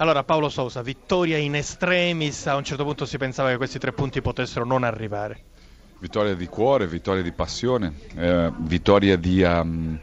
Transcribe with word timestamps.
Allora 0.00 0.22
Paolo 0.22 0.48
Sousa, 0.48 0.80
vittoria 0.80 1.38
in 1.38 1.56
estremis, 1.56 2.46
a 2.46 2.54
un 2.54 2.62
certo 2.62 2.84
punto 2.84 3.04
si 3.04 3.18
pensava 3.18 3.50
che 3.50 3.56
questi 3.56 3.80
tre 3.80 3.92
punti 3.92 4.20
potessero 4.20 4.64
non 4.64 4.84
arrivare. 4.84 5.42
Vittoria 5.98 6.34
di 6.34 6.46
cuore, 6.46 6.86
vittoria 6.86 7.20
di 7.20 7.32
passione, 7.32 7.94
eh, 8.14 8.52
vittoria 8.58 9.16
di, 9.16 9.42
um, 9.42 9.98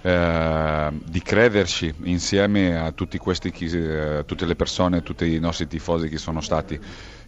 eh, 0.00 0.90
di, 0.92 1.22
crederci 1.22 1.92
insieme 2.04 2.78
a 2.78 2.94
questi, 3.18 3.50
chi, 3.50 3.64
eh, 3.64 4.22
tutte 4.24 4.46
le 4.46 4.54
persone, 4.54 5.02
tutti 5.02 5.34
i 5.34 5.40
nostri 5.40 5.66
tifosi 5.66 6.08
che 6.08 6.18
sono 6.18 6.40
stati 6.40 6.78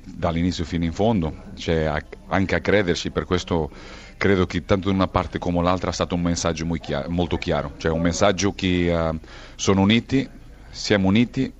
dall'inizio 0.04 0.64
fino 0.64 0.84
in 0.84 0.92
fondo, 0.92 1.34
cioè 1.56 1.82
a, 1.82 2.00
anche 2.28 2.54
a 2.54 2.60
crederci, 2.60 3.10
per 3.10 3.24
questo 3.24 3.68
credo 4.16 4.46
che 4.46 4.64
tanto 4.64 4.86
da 4.86 4.94
una 4.94 5.08
parte 5.08 5.40
come 5.40 5.60
l'altra 5.62 5.90
è 5.90 5.92
stato 5.92 6.14
un 6.14 6.22
messaggio 6.22 6.64
molto 7.08 7.38
chiaro, 7.38 7.72
cioè 7.78 7.90
un 7.90 8.02
messaggio 8.02 8.52
che 8.54 8.94
uh, 8.94 9.18
sono 9.56 9.80
uniti, 9.80 10.28
siamo 10.70 11.08
uniti, 11.08 11.52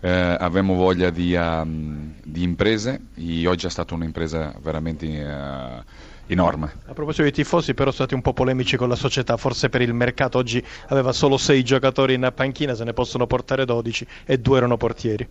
eh, 0.00 0.10
avevamo 0.10 0.74
voglia 0.74 1.10
di, 1.10 1.34
um, 1.34 2.14
di, 2.22 2.42
imprese 2.42 3.00
e 3.14 3.46
oggi 3.46 3.66
è 3.66 3.70
stata 3.70 3.94
un'impresa 3.94 4.54
veramente 4.60 5.06
uh, 5.06 5.82
enorme. 6.26 6.72
A 6.86 6.92
proposito 6.92 7.22
dei 7.22 7.32
tifosi, 7.32 7.72
però 7.74 7.90
siete 7.90 8.04
stati 8.04 8.14
un 8.14 8.22
po' 8.22 8.32
polemici 8.32 8.76
con 8.76 8.88
la 8.88 8.96
società, 8.96 9.36
forse 9.36 9.68
per 9.68 9.80
il 9.80 9.94
mercato 9.94 10.38
oggi 10.38 10.62
aveva 10.88 11.12
solo 11.12 11.36
sei 11.36 11.62
giocatori 11.62 12.14
in 12.14 12.30
panchina, 12.34 12.74
se 12.74 12.84
ne 12.84 12.92
possono 12.92 13.26
portare 13.26 13.64
12 13.64 14.06
e 14.24 14.38
due 14.38 14.58
erano 14.58 14.76
portieri. 14.76 15.28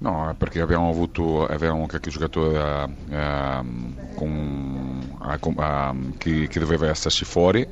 No, 0.00 0.32
perché 0.38 0.60
abbiamo 0.60 0.88
avuto 0.88 1.44
avevamo 1.44 1.86
qualche 1.86 2.10
giocatore 2.10 2.56
uh, 2.56 3.14
uh, 3.14 4.14
con, 4.14 5.56
uh, 5.56 6.16
che, 6.18 6.46
che, 6.46 6.60
doveva 6.60 6.88
esserci 6.88 7.24
fuori 7.24 7.62
eh, 7.62 7.66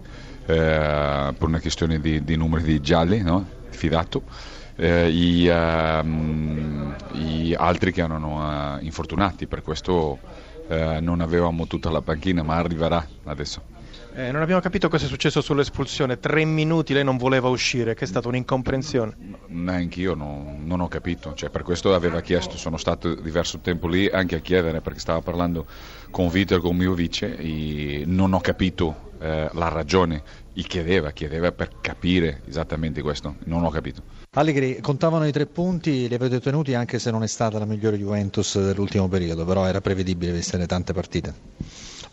per 0.45 1.49
una 1.49 1.61
questione 1.61 2.01
di, 2.01 2.25
di 2.25 2.37
numeri 2.37 2.65
di 2.65 2.81
gialli, 2.81 3.23
no? 3.23 3.47
fidato. 3.71 4.23
Eh, 4.77 5.09
i, 5.09 5.47
ehm, 5.47 6.97
i, 7.13 7.55
altri 7.55 7.93
che 7.93 8.03
erano 8.03 8.79
infortunati, 8.81 9.47
per 9.47 9.63
questo 9.63 10.19
non 10.69 11.21
avevamo 11.21 11.69
tutta 11.69 11.91
la 11.91 12.03
panchina, 12.03 12.43
ma 12.43 12.57
arriverà 12.57 13.07
adesso. 13.25 13.75
Eh, 14.19 14.33
non 14.33 14.41
abbiamo 14.41 14.63
capito 14.63 14.89
cosa 14.89 15.05
è 15.05 15.09
successo 15.09 15.43
sull'espulsione. 15.43 16.19
Tre 16.19 16.43
minuti 16.47 16.95
lei 16.95 17.05
non 17.05 17.19
voleva 17.19 17.49
uscire, 17.49 17.95
che 17.95 18.05
è 18.05 18.09
stata 18.09 18.29
un'incomprensione. 18.29 19.15
Neanche 19.49 20.01
io 20.01 20.15
no, 20.15 20.57
non 20.59 20.81
ho 20.81 20.89
capito. 20.89 21.35
Cioè, 21.35 21.51
per 21.51 21.63
questo 21.63 21.95
aveva 21.95 22.23
chiesto, 22.23 22.57
sono 22.57 22.79
stato 22.79 23.15
diverso 23.15 23.59
tempo 23.59 23.87
lì 23.89 24.09
anche 24.09 24.37
a 24.37 24.39
chiedere 24.39 24.81
perché 24.81 25.01
stava 25.01 25.21
parlando 25.21 25.67
con 26.11 26.29
Vito 26.29 26.55
e 26.55 26.61
con 26.61 26.75
mio 26.75 26.95
vice 26.95 27.37
e 27.37 28.05
non 28.07 28.33
ho 28.33 28.41
capito 28.41 29.06
eh, 29.19 29.49
la 29.53 29.69
ragione. 29.69 30.23
Gli 30.53 30.63
chiedeva, 30.63 31.11
chiedeva 31.11 31.53
per 31.53 31.71
capire 31.81 32.41
esattamente 32.47 33.03
questo. 33.03 33.37
Non 33.45 33.65
ho 33.65 33.71
capito. 33.71 34.03
Allegri, 34.31 34.81
contavano 34.81 35.27
i 35.27 35.33
tre 35.33 35.47
punti, 35.47 36.09
li 36.09 36.15
avete 36.15 36.37
ottenuti 36.37 36.75
anche 36.75 36.99
se 36.99 37.11
non 37.11 37.23
è 37.23 37.27
stata 37.27 37.59
la 37.59 37.65
migliore 37.65 37.97
Juventus 37.97 38.59
dell'ultimo 38.59 39.09
periodo, 39.09 39.45
però 39.45 39.67
era 39.67 39.81
prevedibile 39.81 40.33
viste 40.33 40.57
le 40.57 40.67
tante 40.67 40.93
partite. 40.93 41.35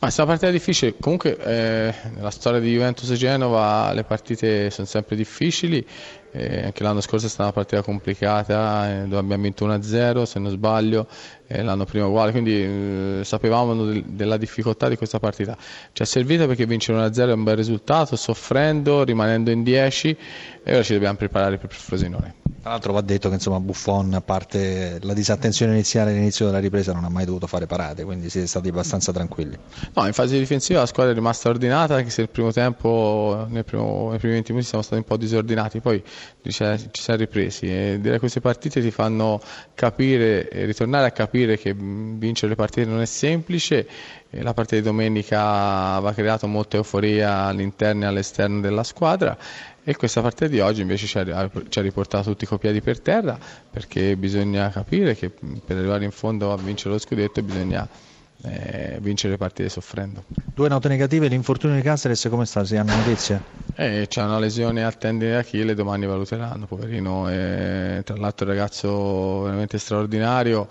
Ma 0.04 0.12
una 0.18 0.26
partita 0.26 0.52
difficile, 0.52 0.96
comunque 1.00 1.38
eh, 1.38 1.94
nella 2.14 2.30
storia 2.30 2.60
di 2.60 2.74
Juventus 2.74 3.10
e 3.10 3.16
Genova 3.16 3.94
le 3.94 4.04
partite 4.04 4.70
sono 4.70 4.86
sempre 4.86 5.16
difficili, 5.16 5.88
eh, 6.34 6.66
anche 6.66 6.84
l'anno 6.84 7.00
scorso 7.00 7.28
è 7.28 7.30
stata 7.30 7.44
una 7.44 7.54
partita 7.54 7.82
complicata 7.84 8.90
eh, 8.90 9.04
dove 9.04 9.20
abbiamo 9.20 9.44
vinto 9.44 9.66
1-0 9.66 10.24
se 10.24 10.40
non 10.40 10.52
sbaglio, 10.52 11.08
l'anno 11.48 11.86
prima 11.86 12.06
uguale, 12.06 12.32
quindi 12.32 12.52
eh, 12.52 13.22
sapevamo 13.24 13.86
del, 13.86 14.04
della 14.04 14.36
difficoltà 14.36 14.90
di 14.90 14.98
questa 14.98 15.20
partita. 15.20 15.56
Ci 15.94 16.02
è 16.02 16.06
servita 16.06 16.48
perché 16.48 16.66
vincere 16.66 16.98
1-0 17.08 17.30
è 17.30 17.32
un 17.32 17.44
bel 17.46 17.56
risultato, 17.56 18.18
soffrendo, 18.18 19.06
rimanendo 19.06 19.52
in 19.52 19.64
10 19.64 20.18
e 20.66 20.74
ora 20.74 20.84
ci 20.84 20.92
dobbiamo 20.92 21.16
preparare 21.16 21.58
per 21.58 21.70
il 21.72 21.78
Frosinone. 21.78 22.43
Tra 22.64 22.72
l'altro 22.72 22.94
va 22.94 23.02
detto 23.02 23.28
che 23.28 23.34
insomma, 23.36 23.60
Buffon, 23.60 24.14
a 24.14 24.22
parte 24.22 24.98
la 25.02 25.14
disattenzione 25.14 25.74
iniziale 25.74 26.12
all'inizio 26.12 26.46
della 26.46 26.60
ripresa, 26.60 26.94
non 26.94 27.04
ha 27.04 27.10
mai 27.10 27.26
dovuto 27.26 27.46
fare 27.46 27.66
parate, 27.66 28.06
quindi 28.06 28.30
siete 28.30 28.48
stati 28.48 28.70
abbastanza 28.70 29.12
tranquilli. 29.12 29.58
No, 29.94 30.06
in 30.08 30.14
fase 30.14 30.40
difensiva 30.40 30.80
la 30.80 30.86
squadra 30.86 31.12
è 31.12 31.14
rimasta 31.14 31.50
ordinata, 31.50 31.96
anche 31.96 32.10
se 32.10 32.22
nel 32.22 32.30
primo 32.30 32.54
tempo, 32.54 33.46
nel 33.50 33.66
primo, 33.66 34.12
nei 34.12 34.18
primi 34.18 34.36
20 34.36 34.52
minuti 34.54 34.70
siamo 34.70 34.82
stati 34.82 35.02
un 35.02 35.06
po' 35.06 35.18
disordinati, 35.18 35.82
poi 35.82 36.02
ci 36.42 36.52
siamo 36.54 37.20
ripresi 37.20 37.66
e 37.66 37.98
direi 38.00 38.18
queste 38.18 38.40
partite 38.40 38.80
ti 38.80 38.92
fanno 38.92 39.42
capire 39.74 40.48
e 40.48 40.64
ritornare 40.64 41.08
a 41.08 41.12
capire 41.12 41.58
che 41.58 41.74
vincere 41.74 42.48
le 42.48 42.56
partite 42.56 42.90
non 42.90 43.02
è 43.02 43.06
semplice. 43.06 43.86
La 44.36 44.54
partita 44.54 44.78
di 44.78 44.82
domenica 44.82 45.94
aveva 45.94 46.12
creato 46.14 46.48
molta 46.48 46.78
euforia 46.78 47.44
all'interno 47.44 48.06
e 48.06 48.08
all'esterno 48.08 48.62
della 48.62 48.84
squadra 48.84 49.38
e 49.84 49.96
questa 49.96 50.22
partita 50.22 50.48
di 50.48 50.60
oggi 50.60 50.82
invece 50.82 51.08
ci 51.08 51.18
ha, 51.18 51.50
ci 51.68 51.80
ha 51.80 51.82
riportato 51.82 52.30
tutti 52.30 52.46
coi 52.46 52.58
piedi 52.58 52.82
per 52.82 53.00
terra 53.02 53.38
perché 53.70 54.16
bisogna 54.16 54.70
capire 54.70 55.16
che 55.16 55.30
per 55.30 55.78
arrivare 55.78 56.06
in 56.06 56.12
fondo 56.12 56.54
a 56.54 56.58
vincere 56.58 56.92
lo 56.92 57.00
scudetto 57.00 57.42
bisogna 57.42 57.88
eh, 58.44 58.98
vincere 59.00 59.34
le 59.34 59.38
partite 59.38 59.70
soffrendo. 59.70 60.24
Due 60.54 60.68
note 60.68 60.88
negative, 60.90 61.28
l'infortunio 61.28 61.76
di 61.76 61.82
Caceres 61.82 62.28
come 62.30 62.46
sta? 62.46 62.64
Si 62.64 62.76
hanno 62.76 62.96
notizie? 62.96 63.42
Eh, 63.76 64.06
c'è 64.10 64.22
una 64.22 64.40
lesione 64.40 64.84
al 64.84 64.98
tendine 64.98 65.32
d'Achille, 65.32 65.74
domani 65.74 66.06
valuteranno, 66.06 66.66
poverino, 66.66 67.30
eh, 67.30 68.02
tra 68.04 68.16
l'altro 68.18 68.46
un 68.46 68.52
ragazzo 68.52 69.42
veramente 69.44 69.78
straordinario 69.78 70.68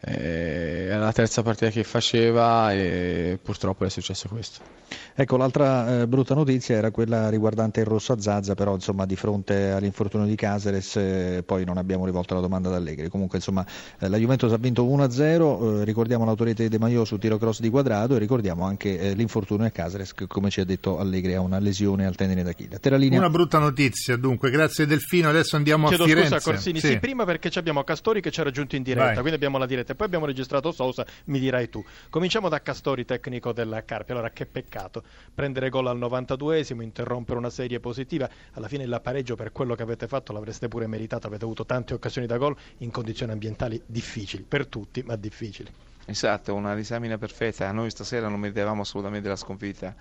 era 0.00 0.98
la 0.98 1.12
terza 1.12 1.42
partita 1.42 1.70
che 1.70 1.84
faceva 1.84 2.72
e 2.72 3.38
purtroppo 3.42 3.84
è 3.84 3.90
successo 3.90 4.28
questo. 4.28 4.76
Ecco, 5.14 5.36
l'altra 5.36 6.02
eh, 6.02 6.06
brutta 6.06 6.34
notizia 6.34 6.76
era 6.76 6.90
quella 6.90 7.30
riguardante 7.30 7.80
il 7.80 7.86
rosso 7.86 8.12
a 8.12 8.20
Zazza, 8.20 8.54
però 8.54 8.74
insomma 8.74 9.06
di 9.06 9.16
fronte 9.16 9.70
all'infortunio 9.70 10.26
di 10.26 10.34
Caseres 10.36 10.96
eh, 10.96 11.42
poi 11.44 11.64
non 11.64 11.78
abbiamo 11.78 12.04
rivolto 12.04 12.34
la 12.34 12.40
domanda 12.40 12.68
ad 12.68 12.74
Allegri. 12.74 13.08
Comunque 13.08 13.38
insomma 13.38 13.64
eh, 13.98 14.08
la 14.08 14.18
Juventus 14.18 14.52
ha 14.52 14.58
vinto 14.58 14.84
1-0, 14.84 15.80
eh, 15.80 15.84
ricordiamo 15.84 16.24
l'autorità 16.24 16.62
di 16.62 16.68
De 16.68 16.78
Maio 16.78 17.04
su 17.04 17.16
tiro 17.16 17.38
cross 17.38 17.60
di 17.60 17.70
quadrato 17.70 18.14
e 18.14 18.18
ricordiamo 18.18 18.64
anche 18.64 18.98
eh, 18.98 19.14
l'infortunio 19.14 19.64
di 19.64 19.72
Caseres 19.72 20.12
che 20.12 20.26
come 20.26 20.50
ci 20.50 20.60
ha 20.60 20.64
detto 20.64 20.98
Allegri 20.98 21.34
ha 21.34 21.40
una 21.40 21.58
lesione 21.58 22.04
al 22.04 22.14
tendine 22.14 22.42
d'Achille. 22.42 22.78
Linea... 22.98 23.18
Una 23.18 23.30
brutta 23.30 23.58
notizia 23.58 24.16
dunque, 24.16 24.50
grazie 24.50 24.86
Delfino, 24.86 25.30
adesso 25.30 25.56
andiamo 25.56 25.88
Chiedo 25.88 26.04
a 26.04 26.06
Firenze. 26.06 26.34
Scusa 26.36 26.50
Corsini, 26.50 26.80
sì. 26.80 26.88
sì. 26.88 26.98
prima 26.98 27.24
perché 27.24 27.50
abbiamo 27.58 27.82
Castori 27.84 28.20
che 28.20 28.30
ci 28.30 28.40
ha 28.40 28.44
raggiunto 28.44 28.76
in 28.76 28.82
diretta, 28.82 29.06
Vai. 29.06 29.14
quindi 29.16 29.34
abbiamo 29.34 29.56
la 29.58 29.66
diretta 29.66 29.85
e 29.92 29.94
poi 29.94 30.06
abbiamo 30.06 30.26
registrato 30.26 30.72
Sousa, 30.72 31.06
mi 31.26 31.38
dirai 31.38 31.68
tu. 31.68 31.84
Cominciamo 32.10 32.48
da 32.48 32.60
Castori, 32.60 33.04
tecnico 33.04 33.52
della 33.52 33.84
Carpi. 33.84 34.12
Allora 34.12 34.30
che 34.30 34.46
peccato 34.46 35.02
prendere 35.34 35.68
gol 35.68 35.86
al 35.88 35.98
92esimo, 35.98 36.82
interrompere 36.82 37.38
una 37.38 37.50
serie 37.50 37.80
positiva, 37.80 38.28
alla 38.52 38.68
fine 38.68 38.84
il 38.84 39.00
pareggio 39.02 39.36
per 39.36 39.52
quello 39.52 39.74
che 39.74 39.82
avete 39.82 40.06
fatto 40.06 40.32
l'avreste 40.32 40.68
pure 40.68 40.86
meritato, 40.86 41.26
avete 41.26 41.44
avuto 41.44 41.64
tante 41.64 41.94
occasioni 41.94 42.26
da 42.26 42.36
gol 42.36 42.56
in 42.78 42.90
condizioni 42.90 43.32
ambientali 43.32 43.80
difficili, 43.86 44.42
per 44.42 44.66
tutti, 44.66 45.02
ma 45.02 45.16
difficili. 45.16 45.70
Esatto, 46.06 46.54
una 46.54 46.74
disamina 46.74 47.18
perfetta, 47.18 47.70
noi 47.72 47.90
stasera 47.90 48.28
non 48.28 48.38
meritavamo 48.38 48.82
assolutamente 48.82 49.28
la 49.28 49.36
sconfitta. 49.36 49.94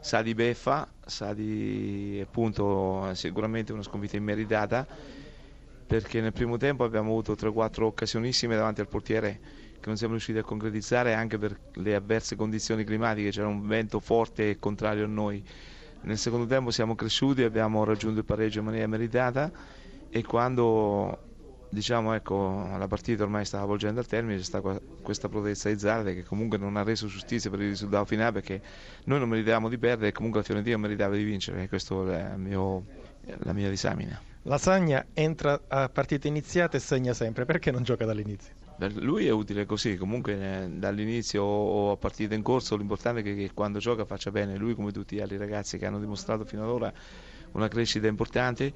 Sa 0.00 0.22
di 0.22 0.32
beffa, 0.32 0.88
sa 1.04 1.34
di 1.34 2.20
appunto 2.22 3.10
sicuramente 3.14 3.72
una 3.72 3.82
sconfitta 3.82 4.16
immeritata 4.16 4.86
perché 5.90 6.20
nel 6.20 6.32
primo 6.32 6.56
tempo 6.56 6.84
abbiamo 6.84 7.10
avuto 7.10 7.32
3-4 7.32 7.82
occasionissime 7.82 8.54
davanti 8.54 8.80
al 8.80 8.86
portiere 8.86 9.40
che 9.72 9.86
non 9.86 9.96
siamo 9.96 10.12
riusciti 10.12 10.38
a 10.38 10.44
concretizzare 10.44 11.14
anche 11.14 11.36
per 11.36 11.58
le 11.72 11.96
avverse 11.96 12.36
condizioni 12.36 12.84
climatiche, 12.84 13.30
c'era 13.30 13.48
un 13.48 13.66
vento 13.66 13.98
forte 13.98 14.50
e 14.50 14.58
contrario 14.60 15.06
a 15.06 15.08
noi. 15.08 15.42
Nel 16.02 16.16
secondo 16.16 16.46
tempo 16.46 16.70
siamo 16.70 16.94
cresciuti, 16.94 17.42
abbiamo 17.42 17.82
raggiunto 17.82 18.20
il 18.20 18.24
pareggio 18.24 18.60
in 18.60 18.66
maniera 18.66 18.86
meritata 18.86 19.50
e 20.08 20.22
quando 20.22 21.18
diciamo, 21.70 22.14
ecco, 22.14 22.68
la 22.78 22.86
partita 22.86 23.24
ormai 23.24 23.44
stava 23.44 23.64
volgendo 23.64 23.98
al 23.98 24.06
termine, 24.06 24.36
c'è 24.36 24.44
stata 24.44 24.80
questa 25.02 25.28
protesta 25.28 25.70
di 25.70 25.78
Zarte 25.80 26.14
che 26.14 26.22
comunque 26.22 26.56
non 26.56 26.76
ha 26.76 26.84
reso 26.84 27.08
giustizia 27.08 27.50
per 27.50 27.62
il 27.62 27.70
risultato 27.70 28.04
finale 28.04 28.30
perché 28.30 28.62
noi 29.06 29.18
non 29.18 29.28
meritavamo 29.28 29.68
di 29.68 29.76
perdere 29.76 30.10
e 30.10 30.12
comunque 30.12 30.38
la 30.38 30.46
Fiorentina 30.46 30.76
meritava 30.76 31.16
di 31.16 31.24
vincere 31.24 31.64
e 31.64 31.68
questa 31.68 31.96
è 32.14 32.36
la 32.36 33.52
mia 33.52 33.68
disamina. 33.68 34.29
Lasagna 34.44 35.06
entra 35.12 35.60
a 35.68 35.90
partite 35.90 36.26
iniziate 36.26 36.78
e 36.78 36.80
segna 36.80 37.12
sempre, 37.12 37.44
perché 37.44 37.70
non 37.70 37.82
gioca 37.82 38.06
dall'inizio? 38.06 38.54
Lui 38.94 39.26
è 39.26 39.30
utile 39.30 39.66
così, 39.66 39.96
comunque 39.96 40.62
eh, 40.62 40.68
dall'inizio 40.70 41.42
o 41.42 41.90
a 41.92 41.96
partita 41.98 42.34
in 42.34 42.42
corso. 42.42 42.76
L'importante 42.76 43.20
è 43.20 43.22
che, 43.22 43.50
quando 43.52 43.78
gioca 43.78 44.06
faccia 44.06 44.30
bene, 44.30 44.56
lui 44.56 44.74
come 44.74 44.92
tutti 44.92 45.16
gli 45.16 45.20
altri 45.20 45.36
ragazzi 45.36 45.76
che 45.76 45.84
hanno 45.84 45.98
dimostrato 45.98 46.46
fino 46.46 46.62
ad 46.62 46.70
ora 46.70 46.92
una 47.52 47.68
crescita 47.68 48.06
importante. 48.06 48.72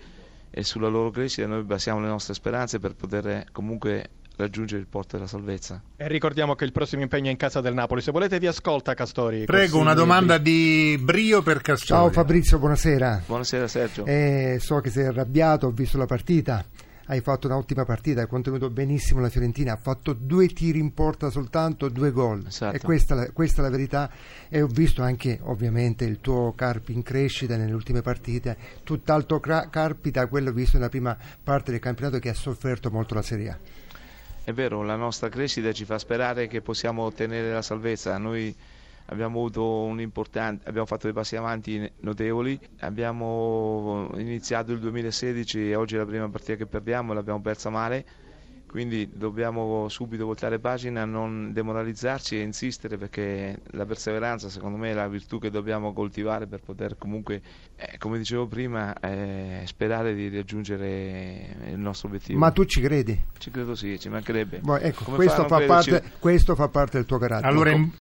E 0.50 0.62
sulla 0.62 0.88
loro 0.88 1.10
crescita 1.10 1.46
noi 1.46 1.62
basiamo 1.62 2.00
le 2.00 2.08
nostre 2.08 2.34
speranze 2.34 2.78
per 2.78 2.94
poter 2.94 3.46
comunque 3.50 4.10
raggiungere 4.36 4.80
il 4.80 4.86
porto 4.86 5.16
della 5.16 5.28
salvezza. 5.28 5.82
E 5.96 6.08
ricordiamo 6.08 6.54
che 6.54 6.64
il 6.64 6.72
prossimo 6.72 7.02
impegno 7.02 7.28
è 7.28 7.30
in 7.30 7.36
casa 7.36 7.60
del 7.60 7.74
Napoli. 7.74 8.00
Se 8.00 8.10
volete 8.10 8.38
vi 8.38 8.46
ascolta 8.46 8.94
Castori. 8.94 9.44
Prego, 9.44 9.78
una 9.78 9.94
domanda 9.94 10.38
di 10.38 10.98
Brio 11.00 11.42
per 11.42 11.60
Castori. 11.60 12.00
Ciao 12.00 12.10
Fabrizio, 12.10 12.58
buonasera. 12.58 13.22
Buonasera 13.26 13.68
Sergio. 13.68 14.04
Eh, 14.06 14.58
so 14.60 14.80
che 14.80 14.90
sei 14.90 15.06
arrabbiato, 15.06 15.66
ho 15.66 15.70
visto 15.70 15.98
la 15.98 16.06
partita 16.06 16.64
hai 17.06 17.20
fatto 17.20 17.46
un'ottima 17.46 17.84
partita, 17.84 18.22
hai 18.22 18.26
contenuto 18.26 18.70
benissimo 18.70 19.20
la 19.20 19.28
Fiorentina, 19.28 19.74
ha 19.74 19.76
fatto 19.76 20.12
due 20.14 20.48
tiri 20.48 20.78
in 20.78 20.94
porta 20.94 21.30
soltanto, 21.30 21.88
due 21.88 22.10
gol. 22.10 22.44
Esatto. 22.46 22.76
E 22.76 22.80
questa, 22.80 23.30
questa, 23.32 23.60
è 23.60 23.64
la 23.64 23.70
verità. 23.70 24.10
E 24.48 24.62
ho 24.62 24.66
visto 24.66 25.02
anche 25.02 25.38
ovviamente 25.42 26.04
il 26.04 26.20
tuo 26.20 26.52
Carpi 26.54 26.92
in 26.92 27.02
crescita 27.02 27.56
nelle 27.56 27.72
ultime 27.72 28.00
partite, 28.00 28.56
tutt'altro 28.82 29.40
Carpi 29.40 30.10
da 30.10 30.26
quello 30.28 30.52
visto 30.52 30.76
nella 30.76 30.88
prima 30.88 31.16
parte 31.42 31.70
del 31.72 31.80
campionato 31.80 32.18
che 32.18 32.30
ha 32.30 32.34
sofferto 32.34 32.90
molto 32.90 33.14
la 33.14 33.22
Serie 33.22 33.50
A. 33.50 33.58
È 34.44 34.52
vero, 34.52 34.82
la 34.82 34.94
nostra 34.96 35.30
crescita 35.30 35.72
ci 35.72 35.86
fa 35.86 35.98
sperare 35.98 36.48
che 36.48 36.60
possiamo 36.60 37.02
ottenere 37.04 37.50
la 37.50 37.62
salvezza. 37.62 38.18
Noi 38.18 38.54
abbiamo 39.06 39.40
abbiamo 40.64 40.84
fatto 40.84 41.04
dei 41.06 41.14
passi 41.14 41.34
avanti 41.34 41.90
notevoli, 42.00 42.60
abbiamo 42.80 44.10
iniziato 44.16 44.72
il 44.72 44.80
2016 44.80 45.70
e 45.70 45.74
oggi 45.74 45.94
è 45.94 45.98
la 45.98 46.04
prima 46.04 46.28
partita 46.28 46.56
che 46.56 46.66
perdiamo 46.66 47.14
l'abbiamo 47.14 47.40
persa 47.40 47.70
male 47.70 48.04
quindi 48.74 49.08
dobbiamo 49.14 49.88
subito 49.88 50.26
voltare 50.26 50.58
pagina, 50.58 51.04
non 51.04 51.52
demoralizzarci 51.52 52.40
e 52.40 52.42
insistere 52.42 52.96
perché 52.96 53.60
la 53.66 53.86
perseveranza 53.86 54.48
secondo 54.48 54.76
me 54.76 54.90
è 54.90 54.94
la 54.94 55.06
virtù 55.06 55.38
che 55.38 55.48
dobbiamo 55.48 55.92
coltivare 55.92 56.48
per 56.48 56.58
poter 56.60 56.98
comunque, 56.98 57.40
eh, 57.76 57.98
come 57.98 58.18
dicevo 58.18 58.48
prima, 58.48 58.92
eh, 58.98 59.62
sperare 59.66 60.12
di 60.12 60.28
raggiungere 60.28 61.54
il 61.68 61.78
nostro 61.78 62.08
obiettivo. 62.08 62.36
Ma 62.36 62.50
tu 62.50 62.64
ci 62.64 62.80
credi? 62.80 63.16
Ci 63.38 63.52
credo 63.52 63.76
sì, 63.76 63.96
ci 64.00 64.08
mancherebbe. 64.08 64.58
Boh, 64.58 64.78
ecco, 64.78 65.04
questo, 65.04 65.46
fa 65.46 65.60
parte, 65.64 66.02
questo, 66.18 66.56
fa 66.56 66.66
parte, 66.66 66.96
del 66.96 67.06
tuo 67.06 67.18
carattere. 67.18 67.52
Allora 67.52 67.70
in, 67.70 67.92